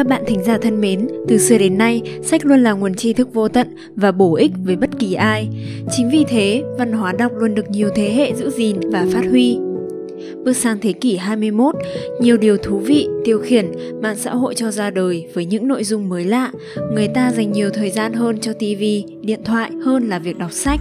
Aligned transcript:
Các 0.00 0.06
bạn 0.06 0.24
thính 0.26 0.42
giả 0.44 0.58
thân 0.62 0.80
mến, 0.80 1.08
từ 1.28 1.38
xưa 1.38 1.58
đến 1.58 1.78
nay, 1.78 2.02
sách 2.22 2.46
luôn 2.46 2.62
là 2.62 2.72
nguồn 2.72 2.94
tri 2.94 3.12
thức 3.12 3.34
vô 3.34 3.48
tận 3.48 3.68
và 3.96 4.12
bổ 4.12 4.34
ích 4.34 4.52
với 4.64 4.76
bất 4.76 4.90
kỳ 4.98 5.14
ai. 5.14 5.48
Chính 5.90 6.10
vì 6.10 6.24
thế, 6.28 6.62
văn 6.78 6.92
hóa 6.92 7.12
đọc 7.12 7.32
luôn 7.36 7.54
được 7.54 7.70
nhiều 7.70 7.88
thế 7.94 8.10
hệ 8.14 8.34
giữ 8.34 8.50
gìn 8.50 8.76
và 8.92 9.06
phát 9.12 9.24
huy. 9.30 9.58
Bước 10.44 10.56
sang 10.56 10.78
thế 10.80 10.92
kỷ 10.92 11.16
21, 11.16 11.74
nhiều 12.20 12.36
điều 12.36 12.56
thú 12.56 12.78
vị, 12.78 13.08
tiêu 13.24 13.38
khiển, 13.38 13.66
mạng 14.02 14.16
xã 14.16 14.34
hội 14.34 14.54
cho 14.54 14.70
ra 14.70 14.90
đời 14.90 15.26
với 15.34 15.44
những 15.44 15.68
nội 15.68 15.84
dung 15.84 16.08
mới 16.08 16.24
lạ. 16.24 16.50
Người 16.94 17.08
ta 17.08 17.32
dành 17.32 17.52
nhiều 17.52 17.70
thời 17.70 17.90
gian 17.90 18.12
hơn 18.12 18.38
cho 18.40 18.52
TV, 18.52 18.82
điện 19.22 19.40
thoại 19.44 19.70
hơn 19.84 20.08
là 20.08 20.18
việc 20.18 20.38
đọc 20.38 20.52
sách. 20.52 20.80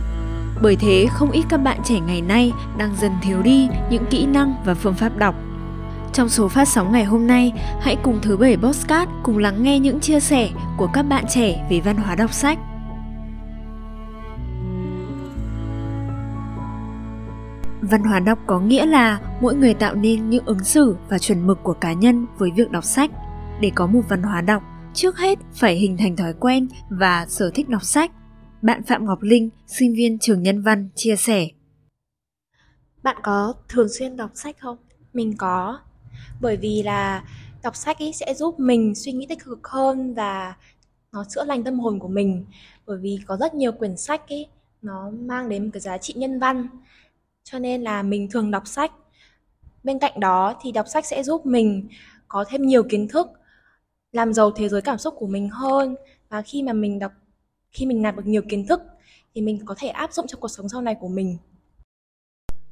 Bởi 0.61 0.75
thế, 0.75 1.05
không 1.09 1.31
ít 1.31 1.43
các 1.49 1.57
bạn 1.57 1.77
trẻ 1.85 1.95
ngày 2.07 2.21
nay 2.21 2.51
đang 2.77 2.91
dần 3.01 3.11
thiếu 3.23 3.37
đi 3.43 3.67
những 3.91 4.03
kỹ 4.09 4.25
năng 4.25 4.53
và 4.65 4.73
phương 4.73 4.95
pháp 4.95 5.17
đọc. 5.17 5.48
Trong 6.13 6.29
số 6.29 6.47
phát 6.47 6.67
sóng 6.67 6.91
ngày 6.91 7.03
hôm 7.03 7.27
nay, 7.27 7.51
hãy 7.81 7.97
cùng 8.03 8.19
thứ 8.21 8.37
bảy 8.37 8.57
Postcard 8.57 9.11
cùng 9.23 9.37
lắng 9.37 9.63
nghe 9.63 9.79
những 9.79 9.99
chia 9.99 10.19
sẻ 10.19 10.49
của 10.77 10.89
các 10.93 11.03
bạn 11.03 11.25
trẻ 11.29 11.67
về 11.69 11.79
văn 11.79 11.97
hóa 11.97 12.15
đọc 12.15 12.33
sách. 12.33 12.57
Văn 17.81 18.03
hóa 18.03 18.19
đọc 18.19 18.39
có 18.47 18.59
nghĩa 18.59 18.85
là 18.85 19.19
mỗi 19.41 19.55
người 19.55 19.73
tạo 19.73 19.95
nên 19.95 20.29
những 20.29 20.45
ứng 20.45 20.63
xử 20.63 20.97
và 21.09 21.19
chuẩn 21.19 21.47
mực 21.47 21.57
của 21.63 21.73
cá 21.73 21.93
nhân 21.93 22.25
với 22.37 22.51
việc 22.55 22.71
đọc 22.71 22.83
sách. 22.83 23.11
Để 23.61 23.71
có 23.75 23.87
một 23.87 24.01
văn 24.09 24.23
hóa 24.23 24.41
đọc, 24.41 24.63
trước 24.93 25.17
hết 25.17 25.39
phải 25.53 25.75
hình 25.75 25.97
thành 25.97 26.15
thói 26.15 26.33
quen 26.39 26.67
và 26.89 27.25
sở 27.29 27.51
thích 27.53 27.69
đọc 27.69 27.83
sách. 27.83 28.11
Bạn 28.61 28.83
Phạm 28.83 29.05
Ngọc 29.05 29.21
Linh, 29.21 29.49
sinh 29.67 29.93
viên 29.93 30.19
trường 30.19 30.43
Nhân 30.43 30.61
văn, 30.61 30.89
chia 30.95 31.15
sẻ. 31.15 31.47
Bạn 33.03 33.17
có 33.23 33.53
thường 33.69 33.87
xuyên 33.99 34.15
đọc 34.15 34.31
sách 34.33 34.55
không? 34.59 34.77
Mình 35.13 35.37
có, 35.37 35.79
bởi 36.41 36.57
vì 36.57 36.83
là 36.83 37.23
đọc 37.63 37.75
sách 37.75 37.99
ấy 37.99 38.13
sẽ 38.13 38.33
giúp 38.33 38.59
mình 38.59 38.95
suy 38.95 39.11
nghĩ 39.11 39.25
tích 39.25 39.43
cực 39.43 39.67
hơn 39.67 40.13
và 40.13 40.55
nó 41.11 41.23
chữa 41.29 41.43
lành 41.43 41.63
tâm 41.63 41.79
hồn 41.79 41.99
của 41.99 42.07
mình. 42.07 42.45
Bởi 42.85 42.97
vì 42.97 43.19
có 43.25 43.37
rất 43.37 43.53
nhiều 43.53 43.71
quyển 43.71 43.97
sách 43.97 44.29
ấy 44.29 44.47
nó 44.81 45.09
mang 45.09 45.49
đến 45.49 45.63
một 45.63 45.69
cái 45.73 45.81
giá 45.81 45.97
trị 45.97 46.13
nhân 46.17 46.39
văn. 46.39 46.67
Cho 47.43 47.59
nên 47.59 47.81
là 47.81 48.03
mình 48.03 48.29
thường 48.31 48.51
đọc 48.51 48.67
sách. 48.67 48.91
Bên 49.83 49.99
cạnh 49.99 50.19
đó 50.19 50.55
thì 50.61 50.71
đọc 50.71 50.85
sách 50.87 51.05
sẽ 51.05 51.23
giúp 51.23 51.45
mình 51.45 51.87
có 52.27 52.45
thêm 52.49 52.61
nhiều 52.61 52.83
kiến 52.83 53.07
thức, 53.07 53.27
làm 54.11 54.33
giàu 54.33 54.51
thế 54.51 54.69
giới 54.69 54.81
cảm 54.81 54.97
xúc 54.97 55.13
của 55.17 55.27
mình 55.27 55.49
hơn. 55.49 55.95
Và 56.29 56.41
khi 56.41 56.63
mà 56.63 56.73
mình 56.73 56.99
đọc, 56.99 57.11
khi 57.71 57.85
mình 57.85 58.01
nạp 58.01 58.15
được 58.15 58.25
nhiều 58.25 58.41
kiến 58.49 58.67
thức 58.67 58.81
thì 59.35 59.41
mình 59.41 59.65
có 59.65 59.75
thể 59.77 59.87
áp 59.87 60.13
dụng 60.13 60.27
trong 60.27 60.41
cuộc 60.41 60.47
sống 60.47 60.69
sau 60.69 60.81
này 60.81 60.95
của 60.99 61.07
mình 61.07 61.37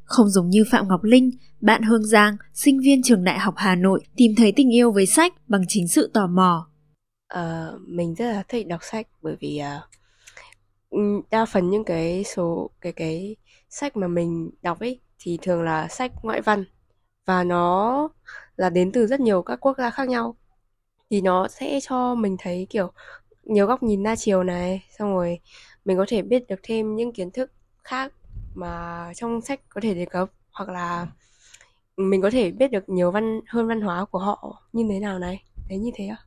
không 0.08 0.30
giống 0.30 0.50
như 0.50 0.64
Phạm 0.72 0.88
Ngọc 0.88 1.04
Linh, 1.04 1.32
bạn 1.62 1.82
Hương 1.84 2.06
Giang, 2.06 2.38
sinh 2.54 2.80
viên 2.80 3.04
trường 3.04 3.24
Đại 3.24 3.40
học 3.40 3.54
Hà 3.58 3.76
Nội 3.76 4.00
tìm 4.16 4.32
thấy 4.38 4.54
tình 4.56 4.74
yêu 4.76 4.92
với 4.92 5.06
sách 5.06 5.34
bằng 5.48 5.62
chính 5.68 5.88
sự 5.88 6.12
tò 6.14 6.28
mò. 6.28 6.68
À, 7.28 7.68
mình 7.88 8.16
rất 8.16 8.26
là 8.26 8.44
thích 8.48 8.68
đọc 8.68 8.80
sách 8.84 9.08
bởi 9.22 9.36
vì 9.40 9.62
uh, 10.92 11.26
đa 11.32 11.46
phần 11.46 11.70
những 11.70 11.84
cái 11.84 12.24
số 12.24 12.70
cái 12.82 12.94
cái 12.94 13.36
sách 13.70 13.98
mà 13.98 14.08
mình 14.08 14.50
đọc 14.62 14.80
ấy 14.80 15.00
thì 15.20 15.38
thường 15.42 15.64
là 15.64 15.88
sách 15.88 16.12
ngoại 16.24 16.42
văn 16.42 16.66
và 17.26 17.44
nó 17.44 18.10
là 18.56 18.70
đến 18.70 18.92
từ 18.92 19.08
rất 19.08 19.20
nhiều 19.20 19.42
các 19.42 19.56
quốc 19.56 19.78
gia 19.78 19.90
khác 19.90 20.10
nhau 20.10 20.36
thì 21.10 21.22
nó 21.22 21.48
sẽ 21.48 21.80
cho 21.84 22.16
mình 22.16 22.36
thấy 22.40 22.68
kiểu 22.70 22.92
nhiều 23.44 23.68
góc 23.68 23.84
nhìn 23.84 24.04
đa 24.04 24.16
chiều 24.16 24.44
này 24.44 24.84
xong 24.98 25.14
rồi 25.14 25.40
mình 25.86 25.98
có 25.98 26.06
thể 26.08 26.22
biết 26.22 26.48
được 26.48 26.60
thêm 26.64 26.96
những 26.96 27.14
kiến 27.14 27.32
thức 27.32 27.52
khác 27.84 28.14
mà 28.58 29.06
trong 29.16 29.42
sách 29.42 29.60
có 29.70 29.82
thể 29.82 29.94
đề 29.94 30.06
cập 30.06 30.30
hoặc 30.52 30.70
là 30.70 31.08
mình 31.98 32.22
có 32.22 32.30
thể 32.30 32.52
biết 32.52 32.72
được 32.72 32.90
nhiều 32.90 33.12
văn 33.12 33.40
hơn 33.48 33.68
văn 33.68 33.82
hóa 33.82 34.06
của 34.06 34.20
họ 34.20 34.64
như 34.74 34.84
thế 34.90 35.00
nào 35.00 35.20
này 35.20 35.44
đấy 35.70 35.78
như 35.78 35.92
thế 35.96 36.06
ạ 36.08 36.18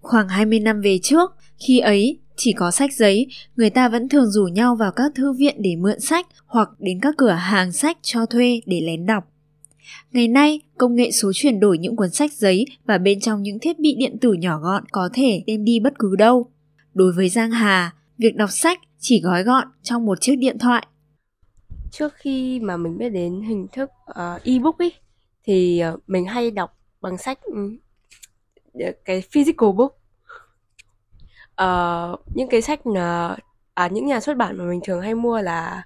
Khoảng 0.00 0.28
20 0.28 0.60
năm 0.60 0.80
về 0.80 0.98
trước, 1.02 1.30
khi 1.66 1.78
ấy 1.78 2.18
chỉ 2.36 2.52
có 2.52 2.70
sách 2.70 2.92
giấy, 2.92 3.26
người 3.56 3.70
ta 3.70 3.88
vẫn 3.88 4.08
thường 4.08 4.30
rủ 4.30 4.44
nhau 4.44 4.76
vào 4.76 4.92
các 4.92 5.12
thư 5.14 5.32
viện 5.32 5.56
để 5.58 5.76
mượn 5.76 6.00
sách 6.00 6.26
hoặc 6.46 6.68
đến 6.78 6.98
các 7.02 7.14
cửa 7.18 7.30
hàng 7.30 7.72
sách 7.72 7.98
cho 8.02 8.26
thuê 8.26 8.60
để 8.66 8.80
lén 8.80 9.06
đọc. 9.06 9.24
Ngày 10.12 10.28
nay, 10.28 10.60
công 10.78 10.94
nghệ 10.94 11.10
số 11.10 11.32
chuyển 11.34 11.60
đổi 11.60 11.78
những 11.78 11.96
cuốn 11.96 12.10
sách 12.10 12.32
giấy 12.32 12.66
và 12.84 12.98
bên 12.98 13.20
trong 13.20 13.42
những 13.42 13.58
thiết 13.58 13.78
bị 13.78 13.94
điện 13.98 14.18
tử 14.20 14.32
nhỏ 14.32 14.58
gọn 14.58 14.84
có 14.92 15.08
thể 15.12 15.42
đem 15.46 15.64
đi 15.64 15.80
bất 15.80 15.98
cứ 15.98 16.16
đâu. 16.16 16.50
Đối 16.94 17.12
với 17.12 17.28
Giang 17.28 17.50
Hà, 17.50 17.94
việc 18.18 18.36
đọc 18.36 18.50
sách 18.52 18.78
chỉ 18.98 19.20
gói 19.20 19.42
gọn 19.42 19.68
trong 19.82 20.06
một 20.06 20.20
chiếc 20.20 20.36
điện 20.36 20.58
thoại. 20.58 20.86
Trước 21.90 22.14
khi 22.14 22.60
mà 22.60 22.76
mình 22.76 22.98
biết 22.98 23.08
đến 23.08 23.42
hình 23.42 23.68
thức 23.72 23.90
uh, 24.10 24.42
ebook 24.44 24.78
ấy 24.78 24.92
thì 25.44 25.82
uh, 25.94 26.00
mình 26.06 26.24
hay 26.26 26.50
đọc 26.50 26.78
bằng 27.00 27.18
sách 27.18 27.38
uh, 27.48 28.94
cái 29.04 29.22
physical 29.30 29.70
book. 29.72 29.96
Uh, 31.62 32.20
những 32.34 32.48
cái 32.48 32.62
sách 32.62 32.80
uh, 32.88 33.38
à, 33.74 33.88
những 33.88 34.06
nhà 34.06 34.20
xuất 34.20 34.36
bản 34.36 34.58
mà 34.58 34.64
mình 34.64 34.80
thường 34.84 35.00
hay 35.00 35.14
mua 35.14 35.40
là 35.40 35.82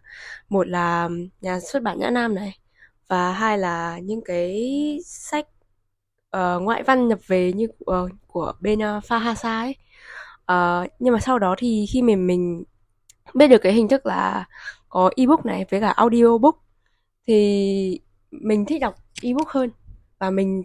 một 0.48 0.68
là 0.68 1.08
nhà 1.40 1.60
xuất 1.60 1.82
bản 1.82 1.98
Nhã 1.98 2.10
Nam 2.10 2.34
này 2.34 2.58
và 3.08 3.32
hai 3.32 3.58
là 3.58 3.98
những 3.98 4.20
cái 4.24 4.98
sách 5.04 5.46
uh, 6.36 6.62
ngoại 6.62 6.82
văn 6.82 7.08
nhập 7.08 7.18
về 7.26 7.52
như 7.52 7.66
uh, 7.90 8.10
của 8.26 8.52
bên 8.60 8.78
uh, 8.78 9.04
Fahasa 9.04 9.60
ấy. 9.60 9.76
Uh, 10.52 10.90
nhưng 10.98 11.14
mà 11.14 11.20
sau 11.20 11.38
đó 11.38 11.54
thì 11.58 11.86
khi 11.92 12.02
mình 12.02 12.26
mình 12.26 12.64
biết 13.34 13.48
được 13.48 13.58
cái 13.58 13.72
hình 13.72 13.88
thức 13.88 14.06
là 14.06 14.44
có 14.94 15.10
ebook 15.16 15.46
này 15.46 15.64
với 15.70 15.80
cả 15.80 15.90
audiobook 15.90 16.64
thì 17.26 18.00
mình 18.30 18.64
thích 18.66 18.80
đọc 18.80 18.94
ebook 19.22 19.48
hơn. 19.48 19.70
Và 20.18 20.30
mình 20.30 20.62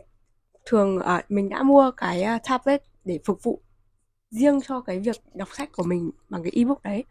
thường 0.66 1.00
à, 1.00 1.24
mình 1.30 1.50
đã 1.50 1.64
mua 1.64 1.92
cái 1.98 2.22
à, 2.22 2.40
tablet 2.50 2.84
để 3.06 3.20
phục 3.26 3.44
vụ 3.44 3.62
riêng 4.32 4.60
cho 4.62 4.82
cái 4.82 5.00
việc 5.00 5.16
đọc 5.34 5.48
sách 5.54 5.70
của 5.72 5.84
mình 5.84 6.12
bằng 6.30 6.44
cái 6.44 6.52
ebook 6.56 6.84
đấy. 6.84 7.04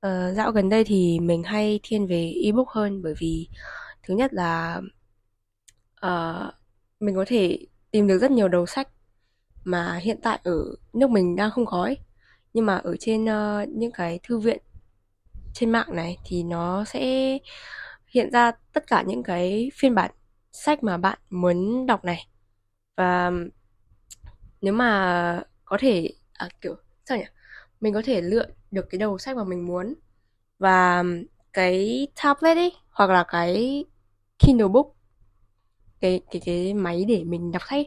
Ờ, 0.00 0.34
dạo 0.34 0.52
gần 0.52 0.68
đây 0.68 0.84
thì 0.84 1.20
mình 1.20 1.42
hay 1.42 1.80
thiên 1.82 2.06
về 2.06 2.32
ebook 2.44 2.68
hơn 2.68 3.02
bởi 3.02 3.14
vì 3.18 3.48
thứ 4.02 4.14
nhất 4.14 4.34
là 4.34 4.80
uh, 6.06 6.54
mình 7.00 7.14
có 7.14 7.24
thể 7.28 7.58
tìm 7.90 8.06
được 8.06 8.18
rất 8.18 8.30
nhiều 8.30 8.48
đầu 8.48 8.66
sách 8.66 8.88
mà 9.64 9.96
hiện 10.02 10.18
tại 10.22 10.40
ở 10.44 10.74
nước 10.92 11.10
mình 11.10 11.36
đang 11.36 11.50
không 11.50 11.66
có 11.66 11.82
ấy. 11.82 11.98
Nhưng 12.54 12.66
mà 12.66 12.76
ở 12.76 12.96
trên 13.00 13.24
uh, 13.24 13.68
những 13.68 13.92
cái 13.92 14.20
thư 14.22 14.38
viện 14.38 14.58
trên 15.58 15.70
mạng 15.70 15.88
này 15.96 16.18
thì 16.24 16.42
nó 16.42 16.84
sẽ 16.84 17.38
hiện 18.08 18.30
ra 18.30 18.52
tất 18.72 18.86
cả 18.86 19.02
những 19.02 19.22
cái 19.22 19.70
phiên 19.74 19.94
bản 19.94 20.10
sách 20.52 20.82
mà 20.82 20.96
bạn 20.96 21.18
muốn 21.30 21.86
đọc 21.86 22.04
này. 22.04 22.26
Và 22.96 23.32
nếu 24.60 24.72
mà 24.72 25.42
có 25.64 25.76
thể 25.80 26.10
à, 26.32 26.48
kiểu 26.60 26.74
sao 27.04 27.18
nhỉ? 27.18 27.24
Mình 27.80 27.94
có 27.94 28.02
thể 28.04 28.20
lựa 28.20 28.46
được 28.70 28.86
cái 28.90 28.98
đầu 28.98 29.18
sách 29.18 29.36
mà 29.36 29.44
mình 29.44 29.66
muốn. 29.66 29.94
Và 30.58 31.04
cái 31.52 32.08
tablet 32.22 32.56
ấy 32.56 32.72
hoặc 32.90 33.10
là 33.10 33.24
cái 33.28 33.84
Kindle 34.38 34.68
book 34.68 34.86
cái 36.00 36.20
cái 36.30 36.42
cái 36.44 36.74
máy 36.74 37.04
để 37.08 37.24
mình 37.24 37.52
đọc 37.52 37.62
sách 37.68 37.86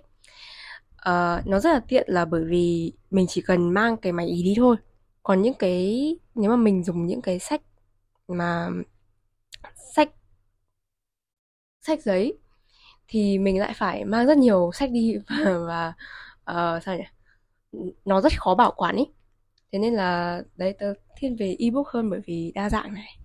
uh, 1.10 1.48
nó 1.48 1.60
rất 1.60 1.74
là 1.74 1.82
tiện 1.88 2.06
là 2.08 2.26
bởi 2.26 2.44
vì 2.44 2.94
mình 3.12 3.26
chỉ 3.30 3.42
cần 3.42 3.74
mang 3.74 3.98
cái 3.98 4.12
máy 4.12 4.28
ý 4.28 4.44
đi 4.44 4.54
thôi 4.58 4.76
còn 5.24 5.42
những 5.42 5.54
cái 5.60 6.16
nếu 6.36 6.50
mà 6.50 6.56
mình 6.56 6.84
dùng 6.84 7.06
những 7.06 7.22
cái 7.22 7.40
sách 7.40 7.62
mà 8.28 8.70
sách 9.96 10.10
sách 11.82 12.02
giấy 12.04 12.38
thì 13.08 13.38
mình 13.38 13.60
lại 13.60 13.74
phải 13.76 14.06
mang 14.06 14.28
rất 14.28 14.38
nhiều 14.38 14.72
sách 14.74 14.92
đi 14.92 15.16
và, 15.28 15.94
và 16.46 16.76
uh, 16.78 16.84
sao 16.84 16.98
nhỉ? 16.98 17.04
Nó 18.06 18.22
rất 18.22 18.40
khó 18.40 18.56
bảo 18.56 18.74
quản 18.78 18.96
ý. 18.96 19.06
Thế 19.72 19.80
nên 19.80 19.94
là 19.94 20.42
đấy 20.56 20.76
tớ 20.80 20.94
thiên 21.18 21.36
về 21.36 21.56
ebook 21.60 21.88
hơn 21.88 22.10
bởi 22.10 22.20
vì 22.26 22.52
đa 22.56 22.70
dạng 22.70 22.94
này. 22.94 23.20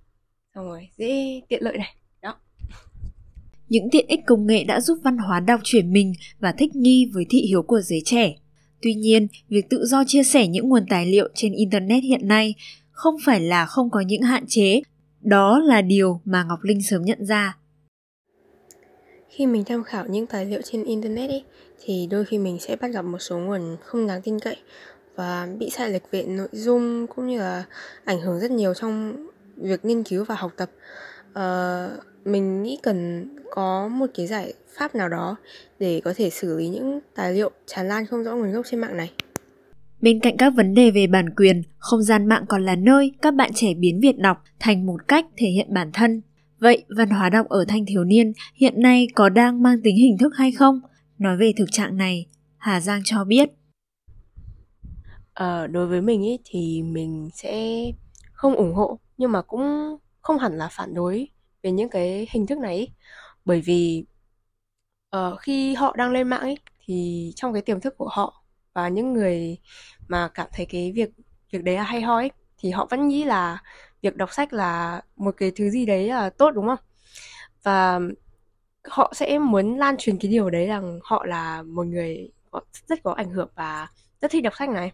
Xong 0.54 0.64
rồi 0.64 0.88
dễ 0.96 1.40
tiện 1.48 1.62
lợi 1.62 1.78
này 1.78 1.96
đó. 2.22 2.36
Những 3.68 3.88
tiện 3.92 4.06
ích 4.06 4.20
công 4.26 4.46
nghệ 4.46 4.64
đã 4.64 4.80
giúp 4.80 4.98
văn 5.04 5.18
hóa 5.18 5.40
đọc 5.40 5.60
chuyển 5.64 5.92
mình 5.92 6.12
và 6.38 6.52
thích 6.52 6.76
nghi 6.76 7.10
với 7.14 7.26
thị 7.30 7.38
hiếu 7.48 7.62
của 7.62 7.80
giới 7.80 8.02
trẻ 8.04 8.34
tuy 8.84 8.94
nhiên 8.94 9.28
việc 9.48 9.70
tự 9.70 9.84
do 9.84 10.04
chia 10.06 10.22
sẻ 10.22 10.46
những 10.46 10.68
nguồn 10.68 10.86
tài 10.90 11.06
liệu 11.06 11.28
trên 11.34 11.52
internet 11.52 12.02
hiện 12.02 12.28
nay 12.28 12.54
không 12.90 13.14
phải 13.24 13.40
là 13.40 13.66
không 13.66 13.90
có 13.90 14.00
những 14.00 14.22
hạn 14.22 14.44
chế. 14.48 14.80
Đó 15.20 15.58
là 15.58 15.82
điều 15.82 16.20
mà 16.24 16.44
ngọc 16.44 16.58
linh 16.62 16.82
sớm 16.82 17.02
nhận 17.02 17.26
ra. 17.26 17.56
Khi 19.28 19.46
mình 19.46 19.64
tham 19.64 19.84
khảo 19.84 20.06
những 20.08 20.26
tài 20.26 20.46
liệu 20.46 20.60
trên 20.62 20.84
internet 20.84 21.30
ấy, 21.30 21.44
thì 21.84 22.08
đôi 22.10 22.24
khi 22.24 22.38
mình 22.38 22.58
sẽ 22.60 22.76
bắt 22.76 22.88
gặp 22.92 23.02
một 23.02 23.18
số 23.18 23.38
nguồn 23.38 23.76
không 23.84 24.06
đáng 24.06 24.22
tin 24.22 24.40
cậy 24.40 24.56
và 25.16 25.48
bị 25.58 25.70
sai 25.70 25.90
lệch 25.90 26.10
về 26.10 26.22
nội 26.22 26.48
dung 26.52 27.06
cũng 27.06 27.26
như 27.26 27.38
là 27.38 27.64
ảnh 28.04 28.20
hưởng 28.20 28.40
rất 28.40 28.50
nhiều 28.50 28.74
trong 28.74 29.16
việc 29.56 29.84
nghiên 29.84 30.02
cứu 30.02 30.24
và 30.24 30.34
học 30.34 30.52
tập 30.56 30.70
uh, 31.38 32.26
mình 32.26 32.62
nghĩ 32.62 32.78
cần 32.82 33.28
có 33.50 33.88
một 33.88 34.06
cái 34.14 34.26
giải 34.26 34.54
pháp 34.78 34.94
nào 34.94 35.08
đó 35.08 35.36
để 35.78 36.00
có 36.04 36.14
thể 36.16 36.30
xử 36.30 36.56
lý 36.56 36.68
những 36.68 37.00
tài 37.14 37.32
liệu 37.32 37.50
tràn 37.66 37.88
lan 37.88 38.06
không 38.06 38.24
rõ 38.24 38.36
nguồn 38.36 38.52
gốc 38.52 38.66
trên 38.70 38.80
mạng 38.80 38.96
này 38.96 39.12
Bên 40.04 40.20
cạnh 40.20 40.36
các 40.36 40.52
vấn 40.56 40.74
đề 40.74 40.90
về 40.90 41.06
bản 41.06 41.30
quyền, 41.36 41.62
không 41.78 42.02
gian 42.02 42.26
mạng 42.26 42.44
còn 42.48 42.64
là 42.64 42.76
nơi 42.76 43.12
các 43.22 43.34
bạn 43.34 43.50
trẻ 43.54 43.74
biến 43.74 44.00
Việt 44.00 44.18
đọc 44.18 44.42
thành 44.60 44.86
một 44.86 45.08
cách 45.08 45.26
thể 45.36 45.48
hiện 45.48 45.74
bản 45.74 45.90
thân. 45.92 46.22
Vậy, 46.60 46.84
văn 46.96 47.10
hóa 47.10 47.30
đọc 47.30 47.48
ở 47.48 47.64
thanh 47.68 47.86
thiếu 47.86 48.04
niên 48.04 48.32
hiện 48.54 48.82
nay 48.82 49.08
có 49.14 49.28
đang 49.28 49.62
mang 49.62 49.76
tính 49.84 49.96
hình 49.96 50.18
thức 50.18 50.32
hay 50.36 50.52
không? 50.52 50.80
Nói 51.18 51.36
về 51.36 51.52
thực 51.56 51.72
trạng 51.72 51.96
này, 51.96 52.26
Hà 52.56 52.80
Giang 52.80 53.00
cho 53.04 53.24
biết. 53.24 53.48
Ờ, 55.34 55.66
đối 55.66 55.86
với 55.86 56.00
mình 56.00 56.22
ý, 56.22 56.38
thì 56.44 56.82
mình 56.82 57.28
sẽ 57.34 57.84
không 58.32 58.54
ủng 58.54 58.74
hộ 58.74 58.98
nhưng 59.16 59.32
mà 59.32 59.42
cũng 59.42 59.96
không 60.24 60.38
hẳn 60.38 60.58
là 60.58 60.68
phản 60.68 60.94
đối 60.94 61.28
về 61.62 61.72
những 61.72 61.88
cái 61.88 62.26
hình 62.30 62.46
thức 62.46 62.58
này 62.58 62.88
bởi 63.44 63.60
vì 63.60 64.04
uh, 65.16 65.40
khi 65.40 65.74
họ 65.74 65.94
đang 65.96 66.12
lên 66.12 66.28
mạng 66.28 66.40
ấy 66.40 66.58
thì 66.84 67.32
trong 67.36 67.52
cái 67.52 67.62
tiềm 67.62 67.80
thức 67.80 67.94
của 67.98 68.08
họ 68.12 68.44
và 68.72 68.88
những 68.88 69.12
người 69.12 69.58
mà 70.08 70.28
cảm 70.34 70.48
thấy 70.52 70.66
cái 70.66 70.92
việc 70.92 71.10
việc 71.50 71.64
đấy 71.64 71.76
là 71.76 71.82
hay 71.82 72.00
ho 72.02 72.16
ấy 72.16 72.30
thì 72.58 72.70
họ 72.70 72.86
vẫn 72.90 73.08
nghĩ 73.08 73.24
là 73.24 73.62
việc 74.02 74.16
đọc 74.16 74.32
sách 74.32 74.52
là 74.52 75.02
một 75.16 75.34
cái 75.36 75.52
thứ 75.56 75.70
gì 75.70 75.86
đấy 75.86 76.08
là 76.08 76.30
tốt 76.30 76.50
đúng 76.50 76.66
không? 76.66 76.78
Và 77.62 78.00
họ 78.84 79.12
sẽ 79.16 79.38
muốn 79.38 79.78
lan 79.78 79.96
truyền 79.98 80.18
cái 80.18 80.30
điều 80.30 80.50
đấy 80.50 80.66
rằng 80.66 81.00
họ 81.04 81.24
là 81.26 81.62
một 81.62 81.86
người 81.86 82.30
rất 82.88 83.02
có 83.02 83.12
ảnh 83.12 83.30
hưởng 83.30 83.48
và 83.54 83.88
rất 84.20 84.30
thích 84.30 84.42
đọc 84.42 84.52
sách 84.58 84.68
này. 84.68 84.92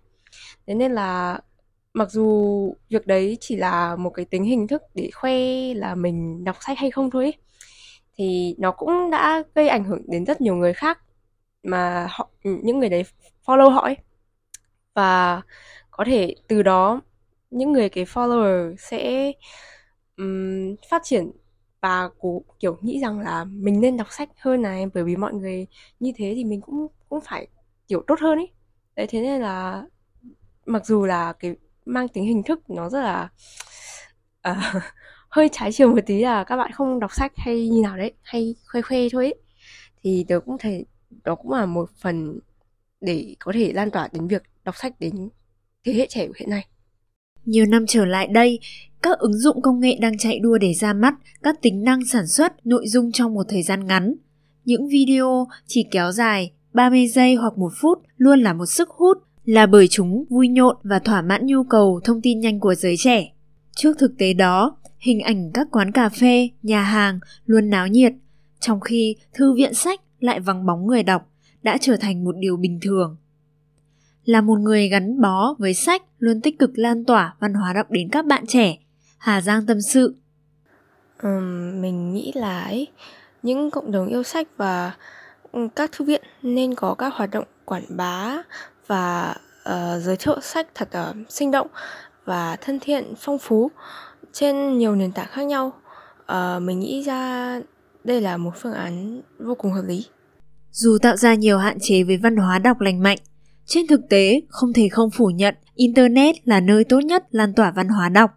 Thế 0.66 0.74
nên 0.74 0.92
là 0.92 1.40
mặc 1.94 2.10
dù 2.10 2.74
việc 2.88 3.06
đấy 3.06 3.38
chỉ 3.40 3.56
là 3.56 3.96
một 3.96 4.10
cái 4.10 4.24
tính 4.24 4.44
hình 4.44 4.68
thức 4.68 4.82
để 4.94 5.10
khoe 5.14 5.34
là 5.74 5.94
mình 5.94 6.44
đọc 6.44 6.56
sách 6.60 6.78
hay 6.78 6.90
không 6.90 7.10
thôi 7.10 7.24
ấy, 7.24 7.34
thì 8.14 8.54
nó 8.58 8.70
cũng 8.72 9.10
đã 9.10 9.42
gây 9.54 9.68
ảnh 9.68 9.84
hưởng 9.84 10.02
đến 10.08 10.26
rất 10.26 10.40
nhiều 10.40 10.56
người 10.56 10.72
khác 10.74 10.98
mà 11.62 12.06
họ 12.10 12.30
những 12.42 12.78
người 12.78 12.88
đấy 12.88 13.04
follow 13.46 13.70
họ 13.70 13.82
ấy. 13.82 13.96
Và 14.94 15.42
có 15.90 16.04
thể 16.06 16.34
từ 16.48 16.62
đó 16.62 17.00
những 17.50 17.72
người 17.72 17.88
cái 17.88 18.04
follower 18.04 18.76
sẽ 18.78 19.32
um, 20.16 20.76
phát 20.90 21.02
triển 21.04 21.30
và 21.80 22.10
cố 22.18 22.42
kiểu 22.60 22.78
nghĩ 22.82 23.00
rằng 23.00 23.20
là 23.20 23.44
mình 23.44 23.80
nên 23.80 23.96
đọc 23.96 24.06
sách 24.10 24.28
hơn 24.40 24.62
này 24.62 24.86
bởi 24.94 25.04
vì 25.04 25.16
mọi 25.16 25.34
người 25.34 25.66
như 26.00 26.12
thế 26.16 26.32
thì 26.36 26.44
mình 26.44 26.60
cũng 26.60 26.86
cũng 27.08 27.20
phải 27.20 27.48
kiểu 27.88 28.04
tốt 28.06 28.20
hơn 28.20 28.38
ấy. 28.38 28.52
Đấy 28.96 29.06
thế 29.10 29.20
nên 29.22 29.40
là 29.40 29.84
mặc 30.66 30.86
dù 30.86 31.04
là 31.06 31.32
cái 31.32 31.56
mang 31.94 32.08
tính 32.08 32.24
hình 32.24 32.42
thức 32.42 32.70
nó 32.70 32.88
rất 32.90 33.00
là 33.00 33.28
uh, 34.50 34.82
hơi 35.28 35.48
trái 35.52 35.72
chiều 35.72 35.88
một 35.88 36.00
tí 36.06 36.22
là 36.22 36.44
các 36.44 36.56
bạn 36.56 36.70
không 36.72 37.00
đọc 37.00 37.10
sách 37.14 37.32
hay 37.36 37.68
như 37.68 37.80
nào 37.82 37.96
đấy 37.96 38.12
hay 38.22 38.54
khoe 38.72 38.82
khoe 38.82 38.98
thôi 39.12 39.24
ấy. 39.24 39.34
thì 40.02 40.24
tớ 40.28 40.40
cũng 40.46 40.58
thấy 40.58 40.86
đó 41.24 41.34
cũng 41.34 41.52
là 41.52 41.66
một 41.66 41.90
phần 42.02 42.38
để 43.00 43.34
có 43.38 43.52
thể 43.54 43.72
lan 43.72 43.90
tỏa 43.90 44.08
đến 44.12 44.28
việc 44.28 44.42
đọc 44.64 44.76
sách 44.76 45.00
đến 45.00 45.28
thế 45.84 45.92
hệ 45.92 46.06
trẻ 46.06 46.26
của 46.26 46.34
hiện 46.36 46.50
nay 46.50 46.66
nhiều 47.44 47.66
năm 47.66 47.84
trở 47.88 48.04
lại 48.04 48.26
đây, 48.26 48.58
các 49.02 49.18
ứng 49.18 49.38
dụng 49.38 49.62
công 49.62 49.80
nghệ 49.80 49.96
đang 50.00 50.18
chạy 50.18 50.38
đua 50.38 50.58
để 50.58 50.72
ra 50.74 50.92
mắt 50.92 51.14
các 51.42 51.62
tính 51.62 51.84
năng 51.84 52.04
sản 52.04 52.26
xuất 52.26 52.66
nội 52.66 52.84
dung 52.88 53.12
trong 53.12 53.34
một 53.34 53.42
thời 53.48 53.62
gian 53.62 53.86
ngắn. 53.86 54.14
Những 54.64 54.88
video 54.88 55.46
chỉ 55.66 55.86
kéo 55.90 56.12
dài 56.12 56.52
30 56.72 57.08
giây 57.08 57.34
hoặc 57.34 57.58
một 57.58 57.72
phút 57.80 57.98
luôn 58.16 58.40
là 58.40 58.52
một 58.52 58.66
sức 58.66 58.88
hút 58.88 59.18
là 59.44 59.66
bởi 59.66 59.88
chúng 59.88 60.24
vui 60.30 60.48
nhộn 60.48 60.76
và 60.82 60.98
thỏa 60.98 61.22
mãn 61.22 61.46
nhu 61.46 61.64
cầu 61.64 62.00
thông 62.04 62.20
tin 62.22 62.40
nhanh 62.40 62.60
của 62.60 62.74
giới 62.74 62.96
trẻ. 62.98 63.32
Trước 63.76 63.98
thực 63.98 64.18
tế 64.18 64.32
đó, 64.32 64.76
hình 64.98 65.20
ảnh 65.20 65.50
các 65.54 65.68
quán 65.70 65.92
cà 65.92 66.08
phê, 66.08 66.48
nhà 66.62 66.82
hàng 66.82 67.20
luôn 67.46 67.70
náo 67.70 67.88
nhiệt, 67.88 68.12
trong 68.60 68.80
khi 68.80 69.16
thư 69.34 69.54
viện 69.54 69.74
sách 69.74 70.00
lại 70.20 70.40
vắng 70.40 70.66
bóng 70.66 70.86
người 70.86 71.02
đọc 71.02 71.26
đã 71.62 71.78
trở 71.80 71.96
thành 71.96 72.24
một 72.24 72.34
điều 72.38 72.56
bình 72.56 72.78
thường. 72.82 73.16
Là 74.24 74.40
một 74.40 74.58
người 74.58 74.88
gắn 74.88 75.20
bó 75.20 75.54
với 75.58 75.74
sách 75.74 76.02
luôn 76.18 76.40
tích 76.40 76.58
cực 76.58 76.70
lan 76.74 77.04
tỏa 77.04 77.34
văn 77.40 77.54
hóa 77.54 77.72
đọc 77.72 77.90
đến 77.90 78.08
các 78.08 78.26
bạn 78.26 78.44
trẻ, 78.46 78.78
Hà 79.18 79.40
Giang 79.40 79.66
tâm 79.66 79.80
sự. 79.80 80.14
Um, 81.22 81.80
mình 81.80 82.14
nghĩ 82.14 82.32
là 82.34 82.62
ấy, 82.62 82.88
những 83.42 83.70
cộng 83.70 83.92
đồng 83.92 84.08
yêu 84.08 84.22
sách 84.22 84.48
và 84.56 84.96
các 85.76 85.92
thư 85.92 86.04
viện 86.04 86.22
nên 86.42 86.74
có 86.74 86.94
các 86.94 87.14
hoạt 87.14 87.30
động 87.30 87.44
quảng 87.64 87.84
bá 87.88 88.42
và 88.86 89.34
uh, 89.68 90.02
giới 90.02 90.16
thiệu 90.16 90.40
sách 90.40 90.66
thật 90.74 90.88
uh, 91.10 91.16
sinh 91.28 91.50
động 91.50 91.66
và 92.24 92.56
thân 92.56 92.78
thiện 92.80 93.14
phong 93.18 93.38
phú 93.38 93.70
trên 94.32 94.78
nhiều 94.78 94.94
nền 94.94 95.12
tảng 95.12 95.28
khác 95.30 95.42
nhau. 95.42 95.72
Uh, 96.32 96.62
mình 96.62 96.80
nghĩ 96.80 97.02
ra 97.02 97.60
đây 98.04 98.20
là 98.20 98.36
một 98.36 98.50
phương 98.56 98.72
án 98.72 99.22
vô 99.38 99.54
cùng 99.54 99.72
hợp 99.72 99.84
lý. 99.86 100.04
Dù 100.70 100.98
tạo 101.02 101.16
ra 101.16 101.34
nhiều 101.34 101.58
hạn 101.58 101.78
chế 101.80 102.02
với 102.02 102.16
văn 102.16 102.36
hóa 102.36 102.58
đọc 102.58 102.80
lành 102.80 103.02
mạnh 103.02 103.18
trên 103.66 103.86
thực 103.86 104.00
tế 104.08 104.40
không 104.48 104.72
thể 104.72 104.88
không 104.88 105.10
phủ 105.10 105.26
nhận 105.26 105.54
internet 105.74 106.36
là 106.44 106.60
nơi 106.60 106.84
tốt 106.84 107.00
nhất 107.00 107.24
lan 107.30 107.54
tỏa 107.54 107.70
văn 107.70 107.88
hóa 107.88 108.08
đọc. 108.08 108.30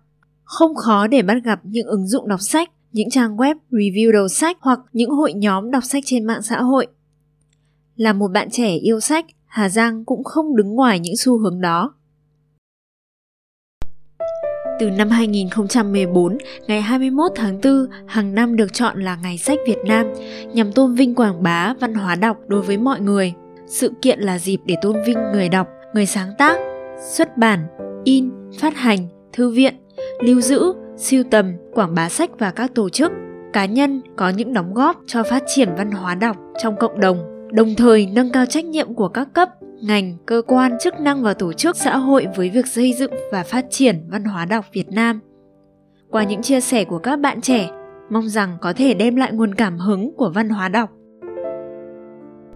Không 0.43 0.75
khó 0.75 1.07
để 1.07 1.21
bắt 1.21 1.37
gặp 1.43 1.59
những 1.63 1.87
ứng 1.87 2.07
dụng 2.07 2.27
đọc 2.27 2.41
sách 2.41 2.69
những 2.91 3.09
trang 3.09 3.37
web 3.37 3.55
review 3.71 4.11
đầu 4.11 4.27
sách 4.27 4.57
hoặc 4.59 4.79
những 4.93 5.09
hội 5.09 5.33
nhóm 5.33 5.71
đọc 5.71 5.83
sách 5.83 6.03
trên 6.05 6.25
mạng 6.25 6.41
xã 6.41 6.61
hội. 6.61 6.87
Là 7.95 8.13
một 8.13 8.27
bạn 8.27 8.49
trẻ 8.51 8.75
yêu 8.75 8.99
sách 8.99 9.25
Hà 9.53 9.69
Giang 9.69 10.05
cũng 10.05 10.23
không 10.23 10.55
đứng 10.55 10.75
ngoài 10.75 10.99
những 10.99 11.13
xu 11.17 11.37
hướng 11.37 11.61
đó. 11.61 11.93
Từ 14.79 14.89
năm 14.89 15.09
2014, 15.09 16.37
ngày 16.67 16.81
21 16.81 17.31
tháng 17.35 17.59
4 17.63 17.87
hàng 18.07 18.35
năm 18.35 18.55
được 18.55 18.73
chọn 18.73 19.01
là 19.01 19.15
Ngày 19.15 19.37
sách 19.37 19.59
Việt 19.67 19.77
Nam 19.85 20.13
nhằm 20.53 20.71
tôn 20.71 20.95
vinh 20.95 21.15
quảng 21.15 21.43
bá 21.43 21.73
văn 21.79 21.93
hóa 21.93 22.15
đọc 22.15 22.37
đối 22.47 22.61
với 22.61 22.77
mọi 22.77 22.99
người. 22.99 23.33
Sự 23.67 23.91
kiện 24.01 24.19
là 24.19 24.39
dịp 24.39 24.59
để 24.65 24.75
tôn 24.81 24.95
vinh 25.05 25.17
người 25.33 25.49
đọc, 25.49 25.67
người 25.93 26.05
sáng 26.05 26.29
tác, 26.37 26.57
xuất 27.11 27.37
bản, 27.37 27.59
in, 28.03 28.31
phát 28.59 28.75
hành, 28.75 29.07
thư 29.33 29.49
viện, 29.49 29.75
lưu 30.21 30.41
giữ, 30.41 30.73
siêu 30.97 31.23
tầm, 31.31 31.53
quảng 31.73 31.95
bá 31.95 32.09
sách 32.09 32.29
và 32.39 32.51
các 32.51 32.75
tổ 32.75 32.89
chức, 32.89 33.11
cá 33.53 33.65
nhân 33.65 34.01
có 34.15 34.29
những 34.29 34.53
đóng 34.53 34.73
góp 34.73 34.97
cho 35.07 35.23
phát 35.23 35.43
triển 35.47 35.69
văn 35.77 35.91
hóa 35.91 36.15
đọc 36.15 36.37
trong 36.63 36.75
cộng 36.77 36.99
đồng 36.99 37.32
đồng 37.53 37.75
thời 37.75 38.05
nâng 38.05 38.31
cao 38.31 38.45
trách 38.45 38.65
nhiệm 38.65 38.93
của 38.93 39.07
các 39.07 39.33
cấp, 39.33 39.49
ngành, 39.81 40.17
cơ 40.25 40.41
quan, 40.47 40.77
chức 40.81 40.99
năng 40.99 41.23
và 41.23 41.33
tổ 41.33 41.53
chức 41.53 41.75
xã 41.77 41.97
hội 41.97 42.27
với 42.35 42.49
việc 42.49 42.67
xây 42.67 42.93
dựng 42.93 43.11
và 43.31 43.43
phát 43.43 43.65
triển 43.69 44.03
văn 44.09 44.23
hóa 44.23 44.45
đọc 44.45 44.65
Việt 44.73 44.91
Nam. 44.91 45.19
Qua 46.09 46.23
những 46.23 46.41
chia 46.41 46.61
sẻ 46.61 46.85
của 46.85 46.97
các 46.97 47.15
bạn 47.15 47.41
trẻ, 47.41 47.69
mong 48.09 48.29
rằng 48.29 48.57
có 48.61 48.73
thể 48.73 48.93
đem 48.93 49.15
lại 49.15 49.31
nguồn 49.31 49.55
cảm 49.55 49.77
hứng 49.77 50.11
của 50.17 50.29
văn 50.29 50.49
hóa 50.49 50.69
đọc. 50.69 50.89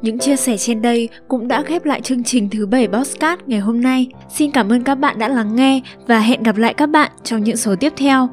Những 0.01 0.19
chia 0.19 0.35
sẻ 0.35 0.57
trên 0.57 0.81
đây 0.81 1.09
cũng 1.27 1.47
đã 1.47 1.63
khép 1.63 1.85
lại 1.85 2.01
chương 2.01 2.23
trình 2.23 2.49
thứ 2.49 2.65
7 2.65 2.87
Bosscat 2.87 3.49
ngày 3.49 3.59
hôm 3.59 3.81
nay. 3.81 4.07
Xin 4.29 4.51
cảm 4.51 4.71
ơn 4.71 4.83
các 4.83 4.95
bạn 4.95 5.19
đã 5.19 5.27
lắng 5.27 5.55
nghe 5.55 5.81
và 6.07 6.19
hẹn 6.19 6.43
gặp 6.43 6.57
lại 6.57 6.73
các 6.73 6.87
bạn 6.89 7.11
trong 7.23 7.43
những 7.43 7.57
số 7.57 7.75
tiếp 7.75 7.93
theo. 7.97 8.29